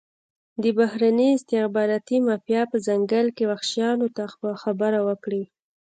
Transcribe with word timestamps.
د 0.61 0.63
بهرني 0.77 1.27
استخباراتي 1.37 2.17
مافیا 2.27 2.61
په 2.71 2.77
ځنګل 2.87 3.27
کې 3.35 3.43
وحشیانو 3.51 4.07
ته 4.15 4.23
خبره 4.63 4.99
وکړي. 5.07 5.43